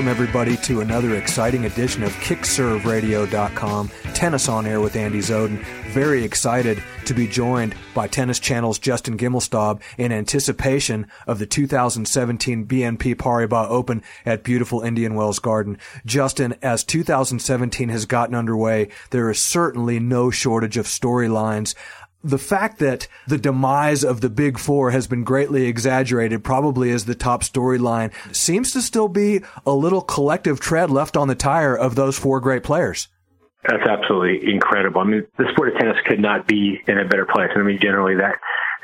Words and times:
welcome 0.00 0.18
everybody 0.18 0.56
to 0.56 0.80
another 0.80 1.14
exciting 1.16 1.66
edition 1.66 2.02
of 2.02 2.10
KickServeRadio.com, 2.12 3.90
Tennis 4.14 4.48
on 4.48 4.64
Air 4.64 4.80
with 4.80 4.96
Andy 4.96 5.18
Zoden. 5.18 5.62
Very 5.90 6.24
excited 6.24 6.82
to 7.04 7.12
be 7.12 7.26
joined 7.26 7.74
by 7.92 8.06
Tennis 8.06 8.38
Channel's 8.38 8.78
Justin 8.78 9.18
Gimelstob 9.18 9.82
in 9.98 10.10
anticipation 10.10 11.06
of 11.26 11.38
the 11.38 11.44
2017 11.44 12.66
BNP 12.66 13.14
Paribas 13.16 13.68
Open 13.68 14.02
at 14.24 14.42
beautiful 14.42 14.80
Indian 14.80 15.16
Wells 15.16 15.38
Garden. 15.38 15.76
Justin, 16.06 16.54
as 16.62 16.82
2017 16.82 17.90
has 17.90 18.06
gotten 18.06 18.34
underway, 18.34 18.88
there 19.10 19.28
is 19.28 19.44
certainly 19.44 20.00
no 20.00 20.30
shortage 20.30 20.78
of 20.78 20.86
storylines 20.86 21.74
the 22.22 22.38
fact 22.38 22.78
that 22.78 23.08
the 23.26 23.38
demise 23.38 24.04
of 24.04 24.20
the 24.20 24.28
big 24.28 24.58
four 24.58 24.90
has 24.90 25.06
been 25.06 25.24
greatly 25.24 25.66
exaggerated 25.66 26.44
probably 26.44 26.90
as 26.90 27.04
the 27.04 27.14
top 27.14 27.42
storyline 27.42 28.12
seems 28.34 28.72
to 28.72 28.82
still 28.82 29.08
be 29.08 29.40
a 29.64 29.72
little 29.72 30.02
collective 30.02 30.60
tread 30.60 30.90
left 30.90 31.16
on 31.16 31.28
the 31.28 31.34
tire 31.34 31.76
of 31.76 31.94
those 31.94 32.18
four 32.18 32.40
great 32.40 32.62
players. 32.62 33.08
That's 33.68 33.86
absolutely 33.86 34.52
incredible. 34.52 35.00
I 35.00 35.04
mean, 35.04 35.26
the 35.36 35.44
sport 35.52 35.74
of 35.74 35.78
tennis 35.78 35.96
could 36.06 36.20
not 36.20 36.46
be 36.46 36.80
in 36.86 36.98
a 36.98 37.04
better 37.04 37.26
place. 37.26 37.50
I 37.54 37.62
mean, 37.62 37.78
generally 37.80 38.16
that 38.16 38.36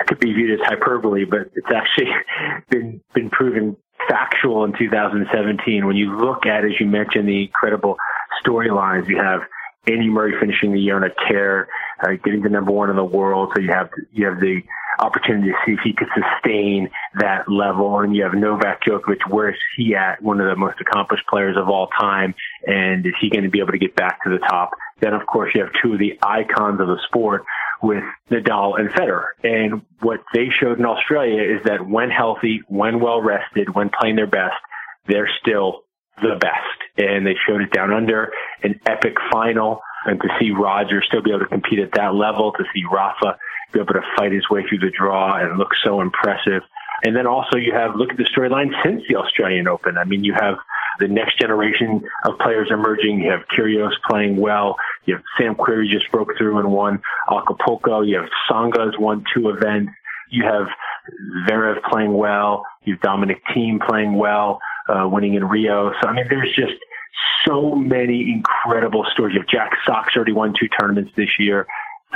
could 0.07 0.19
be 0.19 0.33
viewed 0.33 0.61
as 0.61 0.67
hyperbole, 0.67 1.25
but 1.25 1.51
it's 1.55 1.71
actually 1.75 2.13
been, 2.71 3.01
been 3.15 3.31
proven 3.31 3.77
factual 4.09 4.65
in 4.65 4.75
2017. 4.79 5.87
When 5.87 5.97
you 5.97 6.17
look 6.17 6.47
at, 6.47 6.65
as 6.65 6.73
you 6.79 6.87
mentioned, 6.87 7.29
the 7.29 7.45
incredible 7.45 7.97
storylines, 8.45 9.09
you 9.09 9.17
have 9.17 9.41
Andy 9.87 10.09
Murray 10.09 10.35
finishing 10.39 10.73
the 10.73 10.81
year 10.81 10.97
on 10.97 11.05
a 11.05 11.15
tear 11.29 11.69
uh, 12.03 12.13
getting 12.25 12.43
to 12.43 12.49
number 12.49 12.73
one 12.73 12.91
in 12.91 12.97
the 12.97 13.05
world. 13.05 13.53
So 13.55 13.63
you 13.63 13.71
have 13.73 13.91
you 14.13 14.27
have 14.27 14.41
the 14.41 14.63
opportunity 14.99 15.49
to 15.49 15.57
see 15.67 15.73
if 15.73 15.81
he 15.85 15.93
could 15.93 16.09
sustain 16.15 16.89
that 17.19 17.49
level. 17.49 18.01
And 18.01 18.15
you 18.15 18.23
have 18.23 18.35
Novak 18.35 18.83
Djokovic. 18.83 19.29
Where 19.29 19.51
is 19.51 19.57
he 19.77 19.95
at? 19.95 20.23
One 20.23 20.41
of 20.41 20.47
the 20.47 20.57
most 20.57 20.81
accomplished 20.81 21.25
players 21.29 21.57
of 21.57 21.69
all 21.69 21.89
time. 22.01 22.35
And 22.67 23.05
is 23.05 23.13
he 23.21 23.31
going 23.31 23.45
to 23.45 23.51
be 23.51 23.61
able 23.61 23.73
to 23.73 23.79
get 23.79 23.95
back 23.95 24.23
to 24.25 24.31
the 24.31 24.39
top? 24.39 24.71
Then, 25.01 25.13
of 25.13 25.27
course, 25.27 25.53
you 25.55 25.63
have 25.63 25.71
two 25.83 25.93
of 25.93 25.99
the 25.99 26.19
icons 26.23 26.81
of 26.81 26.87
the 26.87 26.99
sport 27.07 27.45
with 27.83 28.03
Nadal 28.31 28.81
and 28.81 28.89
Federer. 28.91 29.27
And 29.43 29.83
what 30.01 30.21
they 30.33 30.47
showed 30.61 30.79
in 30.79 30.87
Australia 30.87 31.43
is 31.43 31.63
that 31.65 31.87
when 31.87 32.11
healthy, 32.11 32.63
when 32.69 33.01
well 33.01 33.21
rested, 33.21 33.75
when 33.75 33.91
playing 33.91 34.17
their 34.17 34.27
best, 34.27 34.57
they're 35.07 35.31
still 35.41 35.83
the 36.23 36.37
best. 36.41 36.79
And 36.97 37.27
they 37.27 37.35
showed 37.47 37.61
it 37.61 37.73
down 37.73 37.93
under 37.93 38.33
an 38.63 38.81
epic 38.87 39.17
final 39.31 39.81
and 40.07 40.21
to 40.21 40.29
see 40.39 40.51
Roger 40.51 41.03
still 41.03 41.23
be 41.23 41.31
able 41.31 41.41
to 41.41 41.47
compete 41.47 41.79
at 41.79 41.93
that 41.95 42.15
level, 42.15 42.53
to 42.53 42.65
see 42.75 42.83
Rafa 42.91 43.39
be 43.73 43.81
able 43.81 43.95
to 43.95 44.03
fight 44.17 44.33
his 44.33 44.49
way 44.49 44.63
through 44.69 44.79
the 44.79 44.91
draw 44.97 45.37
and 45.37 45.59
look 45.59 45.71
so 45.85 46.01
impressive. 46.01 46.63
And 47.05 47.15
then 47.15 47.27
also 47.27 47.57
you 47.57 47.73
have, 47.75 47.97
look 47.97 48.11
at 48.11 48.17
the 48.17 48.25
storyline 48.25 48.71
since 48.85 49.03
the 49.09 49.17
Australian 49.17 49.69
Open. 49.69 49.99
I 49.99 50.05
mean, 50.05 50.25
you 50.25 50.35
have 50.39 50.55
the 50.99 51.09
next 51.09 51.39
generation 51.39 52.01
of 52.25 52.39
players 52.39 52.69
emerging. 52.71 53.21
You 53.21 53.31
have 53.31 53.41
Kyrgios 53.55 53.93
playing 54.09 54.37
well. 54.37 54.77
You 55.05 55.17
have 55.17 55.23
Sam 55.39 55.55
Querrey 55.55 55.91
just 55.91 56.11
broke 56.11 56.31
through 56.39 56.59
and 56.59 56.73
won 56.73 57.03
Acapulco. 57.31 58.01
You 58.01 58.17
have 58.17 58.29
Tsonga's 58.49 58.97
won 58.99 59.25
two 59.35 59.51
events. 59.51 59.93
You 60.31 60.45
have 60.45 60.69
Zverev 61.47 61.83
playing 61.91 62.15
well. 62.15 62.65
You 62.85 62.95
have 62.95 63.03
Dominic 63.03 63.43
Thiem 63.55 63.79
playing 63.87 64.15
well, 64.17 64.59
uh, 64.89 65.07
winning 65.07 65.35
in 65.35 65.45
Rio. 65.45 65.93
So, 66.01 66.09
I 66.09 66.15
mean, 66.15 66.27
there's 66.31 66.55
just, 66.57 66.75
so 67.47 67.75
many 67.75 68.33
incredible 68.33 69.05
stories. 69.13 69.35
You 69.35 69.41
have 69.41 69.49
Jack 69.49 69.71
Sock 69.87 70.09
already 70.17 70.33
won 70.33 70.55
two 70.59 70.69
tournaments 70.69 71.13
this 71.17 71.31
year. 71.39 71.67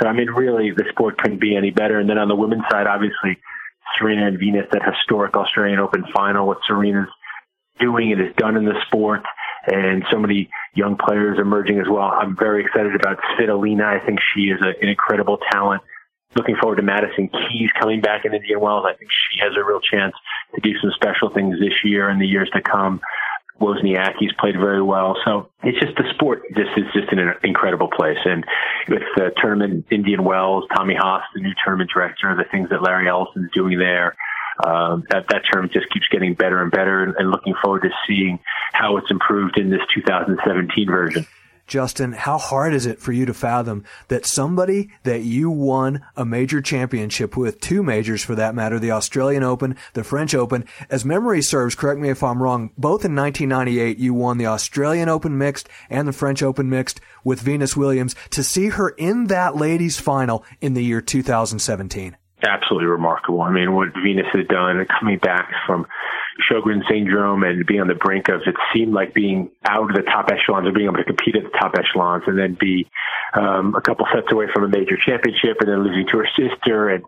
So, 0.01 0.07
I 0.07 0.13
mean, 0.13 0.29
really, 0.29 0.71
the 0.71 0.85
sport 0.89 1.17
couldn't 1.17 1.41
be 1.41 1.55
any 1.55 1.71
better. 1.71 1.99
And 1.99 2.09
then 2.09 2.17
on 2.17 2.27
the 2.27 2.35
women's 2.35 2.63
side, 2.71 2.87
obviously, 2.87 3.37
Serena 3.97 4.27
and 4.27 4.39
Venus, 4.39 4.67
that 4.71 4.81
historic 4.83 5.35
Australian 5.35 5.79
Open 5.79 6.03
final, 6.13 6.47
what 6.47 6.59
Serena's 6.67 7.09
doing 7.79 8.11
and 8.11 8.21
has 8.21 8.35
done 8.35 8.55
in 8.55 8.65
the 8.65 8.75
sport, 8.87 9.21
and 9.67 10.03
so 10.11 10.17
many 10.17 10.49
young 10.75 10.97
players 10.97 11.37
emerging 11.39 11.79
as 11.79 11.87
well. 11.89 12.11
I'm 12.13 12.35
very 12.37 12.63
excited 12.63 12.95
about 12.95 13.17
Svitolina. 13.37 13.83
I 13.83 14.03
think 14.05 14.19
she 14.33 14.45
is 14.45 14.59
a, 14.61 14.69
an 14.81 14.89
incredible 14.89 15.37
talent. 15.51 15.81
Looking 16.35 16.55
forward 16.61 16.77
to 16.77 16.81
Madison 16.81 17.27
Keys 17.27 17.69
coming 17.79 17.99
back 17.99 18.23
in 18.23 18.33
Indian 18.33 18.61
Wells. 18.61 18.85
I 18.87 18.95
think 18.95 19.11
she 19.11 19.39
has 19.41 19.51
a 19.57 19.63
real 19.63 19.81
chance 19.81 20.13
to 20.55 20.61
do 20.61 20.71
some 20.79 20.91
special 20.95 21.29
things 21.29 21.59
this 21.59 21.83
year 21.83 22.07
and 22.07 22.21
the 22.21 22.27
years 22.27 22.49
to 22.53 22.61
come. 22.61 23.01
Wozniacki's 23.61 24.33
played 24.39 24.55
very 24.55 24.81
well. 24.81 25.15
So 25.25 25.49
it's 25.63 25.79
just 25.79 25.95
the 25.95 26.03
sport 26.15 26.41
just 26.55 26.71
is 26.75 26.85
just 26.93 27.11
an 27.13 27.19
incredible 27.43 27.87
place. 27.87 28.17
And 28.25 28.43
with 28.89 29.03
the 29.15 29.31
tournament, 29.41 29.85
Indian 29.91 30.23
Wells, 30.23 30.65
Tommy 30.75 30.95
Haas, 30.95 31.23
the 31.33 31.41
new 31.41 31.53
tournament 31.63 31.91
director, 31.93 32.35
the 32.35 32.49
things 32.51 32.69
that 32.69 32.81
Larry 32.81 33.07
Ellison's 33.07 33.51
doing 33.53 33.77
there, 33.77 34.15
um, 34.65 35.03
that 35.09 35.25
that 35.29 35.43
term 35.51 35.69
just 35.71 35.89
keeps 35.93 36.07
getting 36.11 36.33
better 36.33 36.61
and 36.61 36.71
better. 36.71 37.03
And, 37.03 37.15
and 37.17 37.31
looking 37.31 37.53
forward 37.63 37.83
to 37.83 37.89
seeing 38.07 38.39
how 38.73 38.97
it's 38.97 39.11
improved 39.11 39.57
in 39.57 39.69
this 39.69 39.81
2017 39.93 40.87
version. 40.87 41.25
Justin, 41.71 42.11
how 42.11 42.37
hard 42.37 42.73
is 42.73 42.85
it 42.85 42.99
for 42.99 43.13
you 43.13 43.25
to 43.25 43.33
fathom 43.33 43.85
that 44.09 44.25
somebody 44.25 44.89
that 45.03 45.21
you 45.21 45.49
won 45.49 46.01
a 46.17 46.25
major 46.25 46.61
championship 46.61 47.37
with, 47.37 47.61
two 47.61 47.81
majors 47.81 48.21
for 48.21 48.35
that 48.35 48.53
matter, 48.53 48.77
the 48.77 48.91
Australian 48.91 49.41
Open, 49.41 49.77
the 49.93 50.03
French 50.03 50.35
Open, 50.35 50.65
as 50.89 51.05
memory 51.05 51.41
serves, 51.41 51.73
correct 51.73 52.01
me 52.01 52.09
if 52.09 52.23
I'm 52.23 52.43
wrong, 52.43 52.71
both 52.77 53.05
in 53.05 53.15
1998 53.15 53.97
you 53.99 54.13
won 54.13 54.37
the 54.37 54.47
Australian 54.47 55.07
Open 55.07 55.37
mixed 55.37 55.69
and 55.89 56.09
the 56.09 56.11
French 56.11 56.43
Open 56.43 56.67
mixed 56.67 56.99
with 57.23 57.39
Venus 57.39 57.77
Williams, 57.77 58.17
to 58.31 58.43
see 58.43 58.67
her 58.67 58.89
in 58.89 59.27
that 59.27 59.55
ladies 59.55 59.97
final 59.97 60.43
in 60.59 60.73
the 60.73 60.83
year 60.83 60.99
2017? 60.99 62.17
Absolutely 62.43 62.89
remarkable. 62.89 63.43
I 63.43 63.49
mean, 63.49 63.73
what 63.73 63.93
Venus 64.03 64.27
has 64.33 64.45
done 64.47 64.85
coming 64.99 65.19
back 65.19 65.49
from 65.65 65.87
Sjogren 66.39 66.81
syndrome 66.89 67.43
and 67.43 67.65
being 67.65 67.81
on 67.81 67.87
the 67.87 67.95
brink 67.95 68.29
of 68.29 68.41
it 68.45 68.55
seemed 68.73 68.93
like 68.93 69.13
being 69.13 69.51
out 69.65 69.89
of 69.89 69.95
the 69.95 70.03
top 70.03 70.29
echelons 70.31 70.67
or 70.67 70.71
being 70.71 70.87
able 70.87 70.97
to 70.97 71.03
compete 71.03 71.35
at 71.35 71.43
the 71.43 71.57
top 71.59 71.73
echelons 71.77 72.23
and 72.27 72.37
then 72.37 72.57
be 72.59 72.87
um, 73.33 73.75
a 73.75 73.81
couple 73.81 74.05
sets 74.13 74.31
away 74.31 74.45
from 74.53 74.63
a 74.63 74.67
major 74.67 74.97
championship 74.97 75.57
and 75.59 75.69
then 75.69 75.83
losing 75.83 76.07
to 76.07 76.17
her 76.17 76.27
sister 76.37 76.89
and 76.89 77.03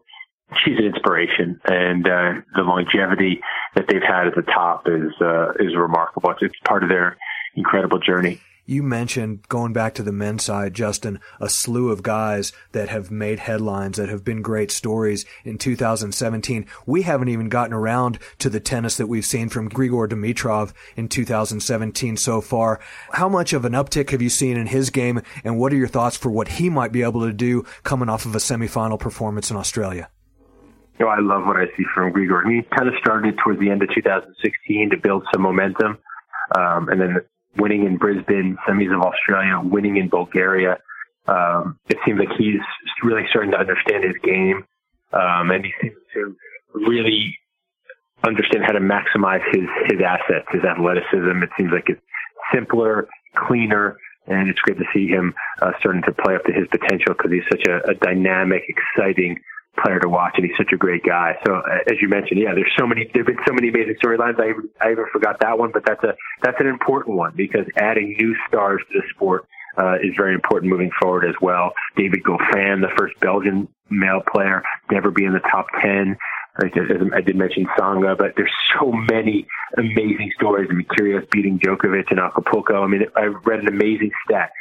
she's 0.63 0.77
an 0.77 0.85
inspiration 0.85 1.59
and 1.65 2.07
uh, 2.07 2.33
the 2.55 2.61
longevity 2.61 3.41
that 3.75 3.85
they've 3.87 4.03
had 4.03 4.27
at 4.27 4.35
the 4.35 4.41
top 4.41 4.87
is 4.87 5.11
uh, 5.21 5.51
is 5.59 5.75
remarkable. 5.75 6.31
It's, 6.31 6.41
it's 6.43 6.59
part 6.65 6.83
of 6.83 6.89
their 6.89 7.17
incredible 7.55 7.99
journey. 7.99 8.39
You 8.65 8.81
mentioned 8.81 9.45
going 9.49 9.73
back 9.73 9.93
to 9.95 10.03
the 10.03 10.13
men's 10.13 10.45
side, 10.45 10.73
Justin, 10.73 11.19
a 11.41 11.49
slew 11.49 11.91
of 11.91 12.01
guys 12.01 12.53
that 12.71 12.87
have 12.87 13.11
made 13.11 13.39
headlines 13.39 13.97
that 13.97 14.07
have 14.07 14.23
been 14.23 14.41
great 14.41 14.71
stories 14.71 15.25
in 15.43 15.57
2017. 15.57 16.65
We 16.85 17.01
haven't 17.01 17.27
even 17.27 17.49
gotten 17.49 17.73
around 17.73 18.19
to 18.39 18.49
the 18.49 18.61
tennis 18.61 18.95
that 18.95 19.07
we've 19.07 19.25
seen 19.25 19.49
from 19.49 19.69
Grigor 19.69 20.07
Dimitrov 20.07 20.71
in 20.95 21.09
2017 21.09 22.15
so 22.15 22.39
far. 22.39 22.79
How 23.11 23.27
much 23.27 23.51
of 23.51 23.65
an 23.65 23.73
uptick 23.73 24.11
have 24.11 24.21
you 24.21 24.29
seen 24.29 24.55
in 24.55 24.67
his 24.67 24.89
game 24.89 25.21
and 25.43 25.59
what 25.59 25.73
are 25.73 25.77
your 25.77 25.89
thoughts 25.89 26.15
for 26.15 26.29
what 26.29 26.47
he 26.47 26.69
might 26.69 26.93
be 26.93 27.03
able 27.03 27.27
to 27.27 27.33
do 27.33 27.65
coming 27.83 28.07
off 28.07 28.25
of 28.25 28.33
a 28.33 28.39
semifinal 28.39 28.97
performance 28.97 29.51
in 29.51 29.57
Australia? 29.57 30.09
You 30.99 31.05
know, 31.05 31.11
I 31.11 31.19
love 31.19 31.45
what 31.45 31.57
I 31.57 31.65
see 31.75 31.83
from 31.93 32.13
Grigor. 32.13 32.49
He 32.49 32.61
kind 32.77 32.87
of 32.87 32.93
started 32.97 33.37
towards 33.43 33.59
the 33.59 33.69
end 33.69 33.83
of 33.83 33.89
2016 33.93 34.91
to 34.91 34.97
build 34.97 35.25
some 35.33 35.41
momentum. 35.41 35.97
Um, 36.55 36.87
and 36.87 37.01
then 37.01 37.17
winning 37.57 37.85
in 37.85 37.97
Brisbane, 37.97 38.57
semis 38.67 38.93
of 38.93 39.01
Australia, 39.01 39.61
winning 39.63 39.97
in 39.97 40.09
Bulgaria. 40.09 40.77
Um, 41.27 41.79
it 41.89 41.97
seems 42.05 42.19
like 42.19 42.35
he's 42.37 42.59
really 43.03 43.23
starting 43.29 43.51
to 43.51 43.57
understand 43.57 44.03
his 44.03 44.15
game, 44.23 44.65
um, 45.13 45.51
and 45.51 45.65
he 45.65 45.71
seems 45.81 45.95
to 46.13 46.35
really 46.73 47.37
understand 48.25 48.63
how 48.65 48.73
to 48.73 48.79
maximize 48.79 49.43
his 49.53 49.67
his 49.87 49.99
assets, 50.05 50.47
his 50.51 50.63
athleticism. 50.63 51.43
It 51.43 51.49
seems 51.57 51.71
like 51.71 51.85
it's 51.87 52.01
simpler, 52.53 53.07
cleaner, 53.47 53.97
and 54.27 54.49
it's 54.49 54.59
great 54.59 54.77
to 54.77 54.85
see 54.93 55.07
him 55.07 55.33
uh, 55.61 55.71
starting 55.79 56.01
to 56.03 56.11
play 56.11 56.35
up 56.35 56.43
to 56.45 56.51
his 56.51 56.67
potential 56.71 57.13
because 57.13 57.31
he's 57.31 57.47
such 57.49 57.67
a, 57.67 57.91
a 57.91 57.93
dynamic, 57.95 58.63
exciting 58.67 59.39
player 59.81 59.99
to 59.99 60.09
watch, 60.09 60.33
and 60.37 60.45
he's 60.45 60.57
such 60.57 60.71
a 60.73 60.77
great 60.77 61.03
guy. 61.03 61.33
So 61.45 61.55
uh, 61.55 61.91
as 61.91 61.97
you 62.01 62.07
mentioned, 62.07 62.39
yeah, 62.39 62.53
there's 62.53 62.71
so 62.77 62.85
many, 62.85 63.09
there've 63.13 63.25
been 63.25 63.37
so 63.47 63.53
many 63.53 63.69
amazing 63.69 63.95
storylines. 64.03 64.39
I 64.39 64.53
I 64.85 64.91
even 64.91 65.05
forgot 65.11 65.39
that 65.41 65.57
one, 65.57 65.71
but 65.73 65.83
that's 65.85 66.03
a 66.03 66.13
that's 66.41 66.59
an 66.59 66.67
important 66.67 67.17
one 67.17 67.33
because 67.35 67.65
adding 67.77 68.15
new 68.19 68.35
stars 68.47 68.81
to 68.91 68.99
the 68.99 69.05
sport 69.15 69.45
uh, 69.77 69.95
is 69.95 70.13
very 70.15 70.33
important 70.33 70.71
moving 70.71 70.91
forward 71.01 71.25
as 71.25 71.35
well. 71.41 71.73
David 71.97 72.23
Goffin, 72.23 72.81
the 72.81 72.93
first 72.97 73.19
Belgian 73.19 73.67
male 73.89 74.21
player, 74.31 74.63
never 74.91 75.11
be 75.11 75.25
in 75.25 75.33
the 75.33 75.39
top 75.51 75.67
ten. 75.81 76.17
I 76.55 77.21
did 77.21 77.35
mention 77.35 77.65
Tsonga, 77.75 78.15
but 78.15 78.33
there's 78.37 78.53
so 78.79 78.91
many 78.91 79.47
amazing 79.75 80.31
stories. 80.35 80.67
I 80.69 80.75
mean, 80.75 80.85
Kyrgios 80.85 81.27
beating 81.31 81.57
Djokovic 81.57 82.11
in 82.11 82.19
Acapulco. 82.19 82.83
I 82.83 82.87
mean, 82.87 83.05
I 83.15 83.25
read 83.43 83.61
an 83.61 83.67
amazing 83.67 84.11
stat. 84.23 84.51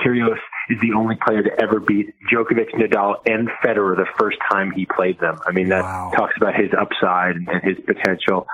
Kyrgios 0.00 0.38
is 0.68 0.78
the 0.80 0.92
only 0.96 1.16
player 1.26 1.42
to 1.42 1.50
ever 1.60 1.80
beat 1.80 2.14
Djokovic, 2.30 2.74
Nadal, 2.74 3.16
and 3.26 3.48
Federer 3.64 3.96
the 3.96 4.06
first 4.18 4.38
time 4.50 4.72
he 4.72 4.86
played 4.86 5.18
them. 5.20 5.38
I 5.46 5.52
mean, 5.52 5.68
that 5.68 5.82
wow. 5.82 6.10
talks 6.16 6.34
about 6.36 6.54
his 6.54 6.70
upside 6.78 7.36
and 7.36 7.48
his 7.62 7.76
potential. 7.84 8.46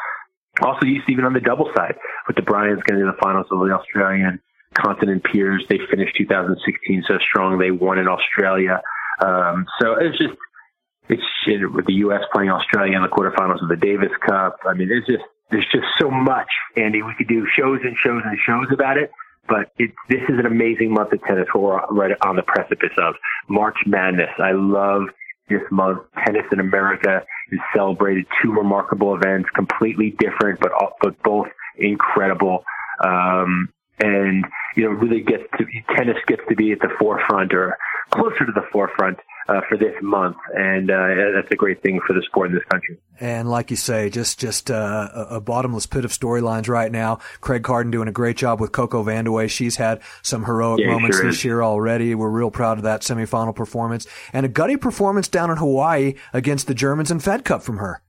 Also, 0.61 0.85
you 0.85 1.01
see 1.07 1.13
even 1.13 1.25
on 1.25 1.33
the 1.33 1.41
double 1.41 1.71
side 1.75 1.97
with 2.27 2.37
the 2.37 2.43
Bryans 2.43 2.83
getting 2.85 3.01
to 3.01 3.07
the 3.07 3.19
finals 3.23 3.47
of 3.51 3.59
the 3.61 3.73
Australian 3.73 4.41
Kontinen 4.75 5.23
Peers. 5.25 5.65
They 5.69 5.79
finished 5.91 6.17
2016 6.17 7.05
so 7.09 7.19
strong. 7.19 7.59
They 7.59 7.71
won 7.71 7.99
in 7.99 8.09
Australia. 8.09 8.83
Um, 9.21 9.67
so 9.81 9.95
it's 9.99 10.19
just, 10.19 10.35
it's 11.09 11.23
with 11.75 11.87
the 11.87 11.95
U.S. 12.07 12.23
playing 12.33 12.51
Australia 12.51 12.97
in 12.97 13.03
the 13.03 13.09
quarterfinals 13.09 13.63
of 13.63 13.69
the 13.69 13.77
Davis 13.77 14.13
Cup. 14.27 14.59
I 14.67 14.75
mean, 14.75 14.89
it's 14.91 15.07
just, 15.07 15.25
there's 15.51 15.67
just 15.73 15.87
so 16.01 16.11
much, 16.11 16.49
Andy. 16.77 17.03
We 17.03 17.15
could 17.17 17.29
do 17.29 17.47
shows 17.57 17.81
and 17.85 17.97
shows 18.03 18.23
and 18.25 18.39
shows 18.47 18.67
about 18.73 18.97
it. 18.97 19.11
But 19.49 19.73
it, 19.79 19.91
this 20.09 20.21
is 20.29 20.39
an 20.39 20.47
amazing 20.47 20.93
month 20.95 21.13
of 21.13 21.23
tennis. 21.25 21.47
We're 21.55 21.85
right 21.89 22.13
on 22.25 22.37
the 22.37 22.43
precipice 22.43 22.97
of 22.99 23.15
March 23.49 23.77
Madness. 23.87 24.31
I 24.39 24.53
love 24.53 25.03
this 25.49 25.63
month. 25.71 25.99
Tennis 26.25 26.45
in 26.53 26.61
America 26.61 27.23
has 27.51 27.61
celebrated 27.75 28.25
two 28.43 28.53
remarkable 28.53 29.15
events, 29.15 29.49
completely 29.55 30.15
different, 30.19 30.61
but 30.61 30.73
but 31.01 31.21
both 31.23 31.49
incredible. 31.77 32.65
Um, 33.05 33.69
and 34.03 34.45
you 34.77 34.85
know, 34.85 34.91
really 34.91 35.23
gets 35.23 35.45
to 35.59 35.65
tennis 35.97 36.17
gets 36.27 36.43
to 36.49 36.57
be 36.57 36.73
at 36.73 36.81
the 36.81 36.89
forefront 36.99 37.53
or 37.53 37.77
closer 38.11 38.45
to 38.47 38.53
the 38.55 38.63
forefront 38.73 39.19
uh, 39.49 39.61
for 39.69 39.77
this 39.77 39.95
month, 40.03 40.37
and 40.55 40.91
uh, 40.91 41.09
that's 41.35 41.51
a 41.51 41.57
great 41.57 41.83
thing 41.83 42.01
for 42.07 42.13
the 42.13 42.23
sport 42.23 42.49
in 42.49 42.55
this 42.55 42.65
country. 42.71 42.99
And 43.21 43.51
like 43.51 43.71
you 43.71 43.77
say, 43.77 44.09
just 44.09 44.39
just 44.39 44.71
uh, 44.71 45.09
a 45.31 45.41
bottomless 45.41 45.87
pit 45.87 46.05
of 46.05 46.11
storylines 46.13 46.69
right 46.69 46.91
now. 46.91 47.19
Craig 47.41 47.63
Kardon 47.63 47.91
doing 47.91 48.09
a 48.09 48.13
great 48.13 48.37
job 48.37 48.61
with 48.61 48.73
Coco 48.73 49.03
Vandeweghe. 49.03 49.51
She's 49.51 49.77
had 49.77 50.01
some 50.23 50.45
heroic 50.45 50.81
yeah, 50.81 50.93
moments 50.93 51.17
sure 51.17 51.27
this 51.27 51.37
is. 51.39 51.45
year 51.45 51.63
already. 51.63 52.15
We're 52.15 52.31
real 52.31 52.51
proud 52.51 52.79
of 52.79 52.85
that 52.85 53.03
semifinal 53.03 53.55
performance 53.55 54.07
and 54.33 54.47
a 54.47 54.49
gutty 54.49 54.77
performance 54.77 55.29
down 55.29 55.51
in 55.51 55.57
Hawaii 55.57 56.15
against 56.33 56.67
the 56.67 56.75
Germans 56.75 57.11
in 57.11 57.21
Fed 57.21 57.45
Cup 57.45 57.63
from 57.63 57.79
her. 57.79 58.03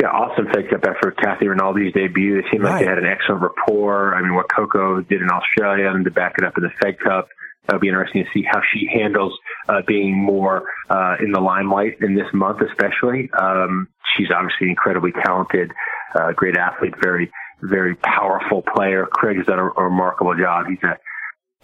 Yeah, 0.00 0.08
awesome 0.08 0.46
Fed 0.46 0.70
Cup 0.70 0.84
effort. 0.84 1.18
Kathy 1.18 1.46
Rinaldi's 1.46 1.92
debut. 1.92 2.38
It 2.38 2.46
seemed 2.50 2.64
right. 2.64 2.72
like 2.72 2.80
they 2.80 2.88
had 2.88 2.98
an 2.98 3.06
excellent 3.06 3.42
rapport. 3.42 4.14
I 4.14 4.22
mean, 4.22 4.34
what 4.34 4.46
Coco 4.54 5.00
did 5.02 5.20
in 5.20 5.28
Australia 5.30 5.90
and 5.90 6.04
to 6.04 6.10
back 6.10 6.34
it 6.38 6.44
up 6.44 6.56
in 6.56 6.64
the 6.64 6.70
Fed 6.80 6.98
Cup. 6.98 7.28
It'll 7.68 7.78
be 7.78 7.88
interesting 7.88 8.24
to 8.24 8.30
see 8.34 8.44
how 8.50 8.60
she 8.72 8.88
handles 8.92 9.38
uh, 9.68 9.82
being 9.86 10.16
more 10.16 10.64
uh, 10.90 11.16
in 11.20 11.30
the 11.30 11.40
limelight 11.40 11.98
in 12.00 12.14
this 12.14 12.26
month, 12.32 12.58
especially. 12.60 13.30
Um, 13.38 13.88
she's 14.16 14.28
obviously 14.34 14.68
incredibly 14.68 15.12
talented, 15.24 15.70
uh, 16.14 16.32
great 16.32 16.56
athlete, 16.56 16.94
very, 17.00 17.30
very 17.62 17.94
powerful 17.94 18.62
player. 18.74 19.06
Craig 19.06 19.36
has 19.36 19.46
done 19.46 19.60
a, 19.60 19.68
a 19.78 19.84
remarkable 19.84 20.34
job. 20.34 20.66
He's 20.68 20.82
a 20.82 20.98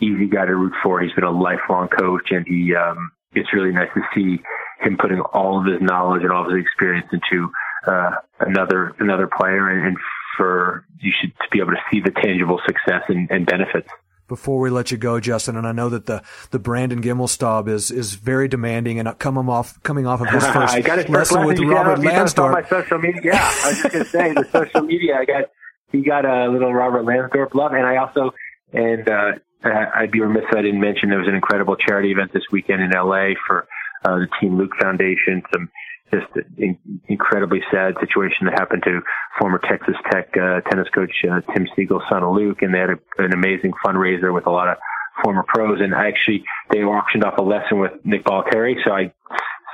easy 0.00 0.26
guy 0.26 0.46
to 0.46 0.54
root 0.54 0.74
for. 0.82 1.00
He's 1.00 1.12
been 1.14 1.24
a 1.24 1.30
lifelong 1.30 1.88
coach, 1.88 2.28
and 2.30 2.46
he 2.46 2.74
um, 2.76 3.10
it's 3.32 3.52
really 3.52 3.72
nice 3.72 3.90
to 3.94 4.02
see 4.14 4.38
him 4.80 4.96
putting 5.00 5.20
all 5.20 5.58
of 5.58 5.66
his 5.66 5.82
knowledge 5.82 6.22
and 6.22 6.30
all 6.30 6.46
of 6.46 6.54
his 6.54 6.62
experience 6.62 7.08
into 7.12 7.50
uh, 7.86 8.10
another 8.40 8.94
another 8.98 9.28
player, 9.28 9.68
and, 9.68 9.88
and 9.88 9.96
for 10.36 10.84
you 11.00 11.12
should 11.20 11.32
be 11.50 11.60
able 11.60 11.72
to 11.72 11.82
see 11.90 12.00
the 12.00 12.12
tangible 12.22 12.60
success 12.66 13.02
and, 13.08 13.30
and 13.30 13.46
benefits 13.46 13.88
before 14.28 14.60
we 14.60 14.70
let 14.70 14.90
you 14.90 14.98
go, 14.98 15.18
Justin, 15.18 15.56
and 15.56 15.66
I 15.66 15.72
know 15.72 15.88
that 15.88 16.06
the, 16.06 16.22
the 16.50 16.58
Brandon 16.58 17.02
Gimelstob 17.02 17.66
is 17.68 17.90
is 17.90 18.14
very 18.14 18.46
demanding 18.46 19.00
and 19.00 19.18
coming 19.18 19.48
off 19.48 19.82
coming 19.82 20.06
off 20.06 20.20
of 20.20 20.28
his 20.28 20.46
first 20.52 20.74
I 20.74 20.82
got 20.82 20.98
his 20.98 21.06
first 21.06 21.32
lesson 21.32 21.46
with 21.46 21.58
Robert 21.60 21.98
Lansdorp. 21.98 22.52
my 22.52 22.62
social 22.68 22.98
media, 22.98 23.22
yeah, 23.24 23.52
I 23.64 23.68
was 23.68 23.82
just 23.82 23.92
gonna 23.92 24.04
say 24.04 24.32
the 24.34 24.48
social 24.52 24.82
media. 24.82 25.16
I 25.16 25.24
got 25.24 25.44
he 25.90 26.02
got 26.02 26.24
a 26.24 26.50
little 26.50 26.72
Robert 26.72 27.04
Lansdorp 27.04 27.54
love, 27.54 27.72
and 27.72 27.86
I 27.86 27.96
also 27.96 28.30
and 28.72 29.08
uh, 29.08 29.32
I'd 29.64 30.12
be 30.12 30.20
remiss 30.20 30.44
if 30.50 30.56
I 30.56 30.62
didn't 30.62 30.80
mention 30.80 31.08
there 31.08 31.18
was 31.18 31.28
an 31.28 31.34
incredible 31.34 31.76
charity 31.76 32.12
event 32.12 32.32
this 32.32 32.44
weekend 32.52 32.82
in 32.82 32.90
LA 32.90 33.30
for 33.46 33.66
uh, 34.04 34.18
the 34.18 34.28
Team 34.40 34.58
Luke 34.58 34.72
Foundation. 34.80 35.42
Some 35.52 35.70
just 36.10 36.26
an 36.58 36.78
incredibly 37.08 37.60
sad 37.70 37.94
situation 38.00 38.46
that 38.46 38.58
happened 38.58 38.82
to 38.84 39.00
former 39.38 39.58
Texas 39.58 39.94
Tech 40.10 40.28
uh, 40.36 40.60
tennis 40.70 40.88
coach 40.94 41.12
uh, 41.24 41.40
Tim 41.52 41.66
Siegel's 41.76 42.02
son 42.10 42.24
Luke, 42.34 42.62
and 42.62 42.74
they 42.74 42.78
had 42.78 42.90
a, 42.90 42.98
an 43.18 43.32
amazing 43.32 43.72
fundraiser 43.84 44.32
with 44.32 44.46
a 44.46 44.50
lot 44.50 44.68
of 44.68 44.76
former 45.22 45.44
pros. 45.46 45.80
And 45.80 45.94
actually 45.94 46.44
they 46.70 46.80
auctioned 46.80 47.24
off 47.24 47.38
a 47.38 47.42
lesson 47.42 47.78
with 47.78 47.92
Nick 48.04 48.24
Bollettieri, 48.24 48.74
so 48.84 48.92
I 48.92 49.12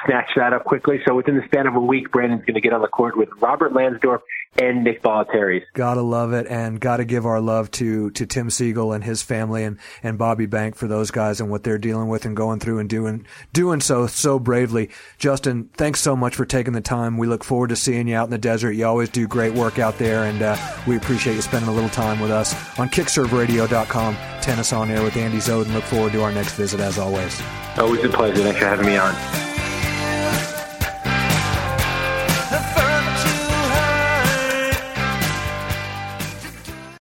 snatch 0.06 0.30
that 0.36 0.52
up 0.52 0.64
quickly. 0.64 1.00
So 1.06 1.14
within 1.14 1.36
the 1.36 1.44
span 1.46 1.66
of 1.66 1.74
a 1.74 1.80
week, 1.80 2.10
Brandon's 2.10 2.44
going 2.44 2.54
to 2.54 2.60
get 2.60 2.72
on 2.72 2.82
the 2.82 2.88
court 2.88 3.16
with 3.16 3.28
Robert 3.40 3.72
Lansdorp 3.72 4.20
and 4.56 4.84
Nick 4.84 5.02
Bollettieri. 5.02 5.62
Gotta 5.74 6.02
love 6.02 6.32
it, 6.32 6.46
and 6.48 6.80
gotta 6.80 7.04
give 7.04 7.26
our 7.26 7.40
love 7.40 7.70
to 7.72 8.10
to 8.10 8.26
Tim 8.26 8.50
Siegel 8.50 8.92
and 8.92 9.02
his 9.02 9.22
family, 9.22 9.64
and 9.64 9.78
and 10.02 10.18
Bobby 10.18 10.46
Bank 10.46 10.76
for 10.76 10.86
those 10.86 11.10
guys 11.10 11.40
and 11.40 11.50
what 11.50 11.64
they're 11.64 11.78
dealing 11.78 12.08
with 12.08 12.24
and 12.24 12.36
going 12.36 12.60
through 12.60 12.78
and 12.78 12.88
doing 12.88 13.26
doing 13.52 13.80
so 13.80 14.06
so 14.06 14.38
bravely. 14.38 14.90
Justin, 15.18 15.70
thanks 15.76 16.00
so 16.00 16.14
much 16.14 16.34
for 16.34 16.44
taking 16.44 16.72
the 16.72 16.80
time. 16.80 17.18
We 17.18 17.26
look 17.26 17.44
forward 17.44 17.68
to 17.70 17.76
seeing 17.76 18.08
you 18.08 18.16
out 18.16 18.24
in 18.24 18.30
the 18.30 18.38
desert. 18.38 18.72
You 18.72 18.86
always 18.86 19.08
do 19.08 19.26
great 19.26 19.54
work 19.54 19.78
out 19.78 19.98
there, 19.98 20.24
and 20.24 20.42
uh, 20.42 20.56
we 20.86 20.96
appreciate 20.96 21.34
you 21.34 21.42
spending 21.42 21.68
a 21.68 21.74
little 21.74 21.90
time 21.90 22.20
with 22.20 22.30
us 22.30 22.54
on 22.78 22.88
KickServeRadio.com. 22.88 24.16
Tennis 24.40 24.72
on 24.72 24.90
air 24.90 25.02
with 25.02 25.16
Andy 25.16 25.38
Zoden. 25.38 25.72
Look 25.72 25.84
forward 25.84 26.12
to 26.12 26.22
our 26.22 26.32
next 26.32 26.54
visit 26.54 26.80
as 26.80 26.98
always. 26.98 27.40
Always 27.76 28.04
a 28.04 28.08
pleasure. 28.08 28.42
Thanks 28.42 28.58
for 28.58 28.66
having 28.66 28.86
me 28.86 28.96
on. 28.96 29.53